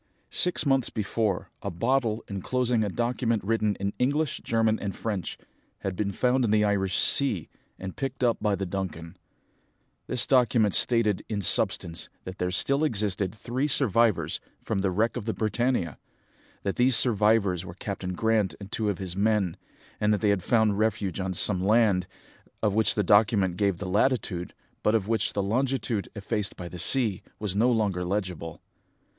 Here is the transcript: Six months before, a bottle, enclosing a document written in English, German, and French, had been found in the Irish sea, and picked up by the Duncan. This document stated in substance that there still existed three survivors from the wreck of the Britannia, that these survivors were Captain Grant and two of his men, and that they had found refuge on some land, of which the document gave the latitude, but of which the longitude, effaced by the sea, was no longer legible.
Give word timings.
Six 0.31 0.65
months 0.65 0.89
before, 0.89 1.51
a 1.61 1.69
bottle, 1.69 2.23
enclosing 2.27 2.83
a 2.83 2.89
document 2.89 3.43
written 3.43 3.75
in 3.75 3.93
English, 3.99 4.41
German, 4.43 4.79
and 4.79 4.95
French, 4.95 5.37
had 5.81 5.95
been 5.95 6.11
found 6.11 6.43
in 6.43 6.49
the 6.49 6.63
Irish 6.63 6.97
sea, 6.97 7.49
and 7.77 7.95
picked 7.95 8.23
up 8.23 8.39
by 8.41 8.55
the 8.55 8.65
Duncan. 8.65 9.15
This 10.07 10.25
document 10.25 10.73
stated 10.73 11.23
in 11.29 11.39
substance 11.43 12.09
that 12.23 12.39
there 12.39 12.49
still 12.49 12.83
existed 12.83 13.35
three 13.35 13.67
survivors 13.67 14.39
from 14.63 14.79
the 14.79 14.89
wreck 14.89 15.15
of 15.17 15.25
the 15.25 15.35
Britannia, 15.35 15.99
that 16.63 16.77
these 16.77 16.95
survivors 16.95 17.63
were 17.63 17.75
Captain 17.75 18.13
Grant 18.13 18.55
and 18.59 18.71
two 18.71 18.89
of 18.89 18.97
his 18.97 19.15
men, 19.15 19.55
and 19.99 20.11
that 20.11 20.21
they 20.21 20.29
had 20.29 20.41
found 20.41 20.79
refuge 20.79 21.19
on 21.19 21.35
some 21.35 21.63
land, 21.63 22.07
of 22.63 22.73
which 22.73 22.95
the 22.95 23.03
document 23.03 23.55
gave 23.55 23.77
the 23.77 23.85
latitude, 23.87 24.55
but 24.81 24.95
of 24.95 25.07
which 25.07 25.33
the 25.33 25.43
longitude, 25.43 26.09
effaced 26.15 26.55
by 26.55 26.67
the 26.67 26.79
sea, 26.79 27.21
was 27.37 27.55
no 27.55 27.71
longer 27.71 28.03
legible. 28.03 28.63